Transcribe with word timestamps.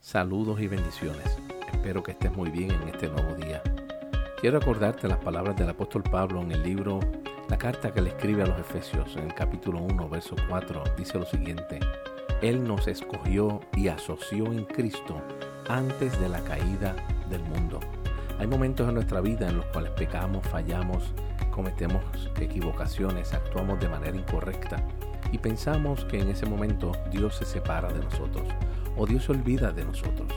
Saludos 0.00 0.58
y 0.60 0.66
bendiciones. 0.66 1.36
Espero 1.70 2.02
que 2.02 2.12
estés 2.12 2.32
muy 2.32 2.48
bien 2.50 2.70
en 2.70 2.88
este 2.88 3.06
nuevo 3.06 3.34
día. 3.34 3.62
Quiero 4.40 4.56
acordarte 4.56 5.06
las 5.06 5.18
palabras 5.18 5.56
del 5.56 5.68
apóstol 5.68 6.02
Pablo 6.02 6.40
en 6.40 6.52
el 6.52 6.62
libro, 6.62 7.00
la 7.50 7.58
carta 7.58 7.92
que 7.92 8.00
le 8.00 8.08
escribe 8.08 8.42
a 8.42 8.46
los 8.46 8.58
Efesios, 8.58 9.14
en 9.16 9.24
el 9.24 9.34
capítulo 9.34 9.78
1, 9.78 10.08
verso 10.08 10.34
4, 10.48 10.84
dice 10.96 11.18
lo 11.18 11.26
siguiente. 11.26 11.80
Él 12.40 12.64
nos 12.64 12.88
escogió 12.88 13.60
y 13.76 13.88
asoció 13.88 14.46
en 14.46 14.64
Cristo 14.64 15.20
antes 15.68 16.18
de 16.18 16.30
la 16.30 16.40
caída 16.44 16.96
del 17.28 17.42
mundo. 17.42 17.78
Hay 18.38 18.46
momentos 18.46 18.88
en 18.88 18.94
nuestra 18.94 19.20
vida 19.20 19.50
en 19.50 19.58
los 19.58 19.66
cuales 19.66 19.92
pecamos, 19.92 20.46
fallamos, 20.48 21.12
cometemos 21.50 22.02
equivocaciones, 22.40 23.34
actuamos 23.34 23.78
de 23.78 23.90
manera 23.90 24.16
incorrecta 24.16 24.82
y 25.32 25.38
pensamos 25.38 26.04
que 26.04 26.20
en 26.20 26.28
ese 26.28 26.46
momento 26.46 26.92
Dios 27.10 27.36
se 27.36 27.44
separa 27.44 27.92
de 27.92 28.00
nosotros 28.04 28.46
o 28.96 29.06
Dios 29.06 29.24
se 29.24 29.32
olvida 29.32 29.72
de 29.72 29.84
nosotros. 29.84 30.28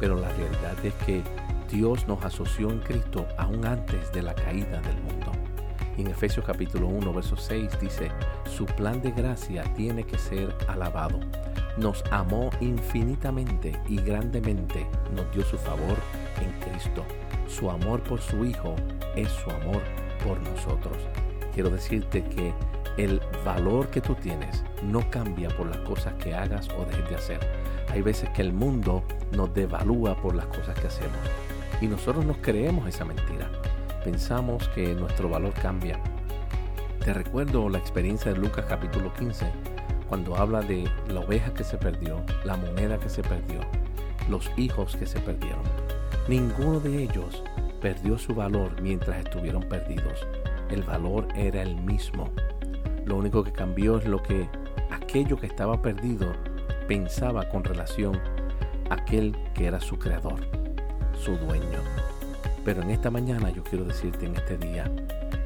Pero 0.00 0.16
la 0.16 0.28
realidad 0.30 0.84
es 0.84 0.94
que 1.06 1.22
Dios 1.70 2.06
nos 2.06 2.24
asoció 2.24 2.70
en 2.70 2.80
Cristo 2.80 3.26
aún 3.38 3.64
antes 3.64 4.12
de 4.12 4.22
la 4.22 4.34
caída 4.34 4.80
del 4.80 4.96
mundo. 5.02 5.32
En 5.96 6.08
Efesios 6.08 6.44
capítulo 6.44 6.88
1, 6.88 7.12
verso 7.12 7.36
6 7.36 7.80
dice, 7.80 8.10
su 8.44 8.66
plan 8.66 9.00
de 9.00 9.12
gracia 9.12 9.62
tiene 9.74 10.04
que 10.04 10.18
ser 10.18 10.54
alabado. 10.66 11.20
Nos 11.76 12.04
amó 12.10 12.50
infinitamente 12.60 13.80
y 13.88 13.96
grandemente 13.96 14.86
nos 15.14 15.30
dio 15.32 15.44
su 15.44 15.56
favor 15.56 15.96
en 16.40 16.52
Cristo. 16.60 17.04
Su 17.46 17.70
amor 17.70 18.02
por 18.02 18.20
su 18.20 18.44
Hijo 18.44 18.74
es 19.14 19.28
su 19.28 19.50
amor 19.50 19.82
por 20.24 20.40
nosotros. 20.42 20.96
Quiero 21.52 21.70
decirte 21.70 22.24
que 22.24 22.52
el 22.96 23.20
valor 23.44 23.88
que 23.88 24.00
tú 24.00 24.14
tienes 24.14 24.62
no 24.82 25.08
cambia 25.10 25.48
por 25.48 25.66
las 25.66 25.78
cosas 25.78 26.14
que 26.14 26.34
hagas 26.34 26.68
o 26.70 26.84
dejes 26.84 27.08
de 27.08 27.16
hacer. 27.16 27.40
Hay 27.90 28.02
veces 28.02 28.28
que 28.30 28.42
el 28.42 28.52
mundo 28.52 29.02
nos 29.32 29.52
devalúa 29.52 30.16
por 30.16 30.34
las 30.34 30.46
cosas 30.46 30.78
que 30.78 30.86
hacemos 30.86 31.18
y 31.80 31.86
nosotros 31.86 32.24
nos 32.24 32.36
creemos 32.38 32.88
esa 32.88 33.04
mentira. 33.04 33.50
Pensamos 34.04 34.68
que 34.68 34.94
nuestro 34.94 35.28
valor 35.28 35.52
cambia. 35.54 35.98
Te 37.04 37.12
recuerdo 37.12 37.68
la 37.68 37.78
experiencia 37.78 38.32
de 38.32 38.38
Lucas 38.38 38.66
capítulo 38.68 39.12
15 39.14 39.46
cuando 40.08 40.36
habla 40.36 40.60
de 40.60 40.88
la 41.08 41.20
oveja 41.20 41.52
que 41.52 41.64
se 41.64 41.76
perdió, 41.76 42.22
la 42.44 42.56
moneda 42.56 42.98
que 42.98 43.08
se 43.08 43.22
perdió, 43.22 43.60
los 44.28 44.50
hijos 44.56 44.96
que 44.96 45.06
se 45.06 45.18
perdieron. 45.20 45.62
Ninguno 46.28 46.80
de 46.80 47.02
ellos 47.02 47.42
perdió 47.80 48.16
su 48.16 48.34
valor 48.34 48.80
mientras 48.80 49.18
estuvieron 49.18 49.62
perdidos. 49.64 50.26
El 50.70 50.82
valor 50.82 51.28
era 51.36 51.62
el 51.62 51.76
mismo. 51.76 52.30
Lo 53.04 53.16
único 53.16 53.44
que 53.44 53.52
cambió 53.52 53.98
es 53.98 54.06
lo 54.06 54.22
que 54.22 54.48
aquello 54.90 55.36
que 55.36 55.46
estaba 55.46 55.80
perdido 55.80 56.32
pensaba 56.88 57.48
con 57.48 57.64
relación 57.64 58.18
a 58.90 58.94
aquel 58.94 59.36
que 59.54 59.66
era 59.66 59.80
su 59.80 59.98
creador, 59.98 60.40
su 61.18 61.36
dueño. 61.36 61.80
Pero 62.64 62.82
en 62.82 62.90
esta 62.90 63.10
mañana 63.10 63.50
yo 63.50 63.62
quiero 63.62 63.84
decirte 63.84 64.26
en 64.26 64.36
este 64.36 64.56
día 64.56 64.90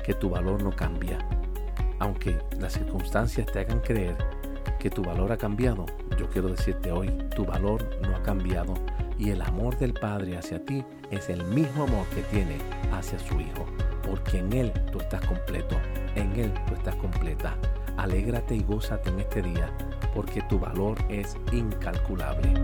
que 0.05 0.15
tu 0.15 0.31
valor 0.31 0.63
no 0.63 0.71
cambia. 0.71 1.19
Aunque 1.99 2.39
las 2.59 2.75
circunstancias 2.75 3.47
te 3.53 3.61
hagan 3.61 3.81
creer 3.81 4.17
que 4.79 4.91
tu 4.91 5.03
valor 5.03 5.33
ha 5.33 5.37
cambiado, 5.37 5.87
yo 6.17 6.29
quiero 6.29 6.49
decirte 6.49 6.93
hoy, 6.93 7.09
tu 7.35 7.45
valor 7.45 7.85
no 8.03 8.15
ha 8.15 8.23
cambiado 8.23 8.75
y 9.19 9.31
el 9.31 9.43
amor 9.43 9.77
del 9.79 9.95
Padre 9.95 10.39
hacia 10.39 10.65
ti 10.65 10.85
es 11.11 11.29
el 11.29 11.45
mismo 11.45 11.85
amor 11.85 12.07
que 12.15 12.23
tiene 12.23 12.59
hacia 12.93 13.19
su 13.19 13.41
Hijo, 13.41 13.67
porque 14.07 14.39
en 14.39 14.53
Él 14.53 14.73
tú 14.93 15.01
estás 15.01 15.25
completo, 15.27 15.77
en 16.19 16.37
Él 16.39 16.53
tú 16.67 16.75
estás 16.75 16.97
completa. 16.97 17.57
Alégrate 17.97 18.55
y 18.55 18.63
gózate 18.63 19.11
en 19.11 19.21
este 19.21 19.43
día, 19.43 19.73
porque 20.15 20.43
tu 20.43 20.59
valor 20.59 20.97
es 21.09 21.37
incalculable. 21.53 22.55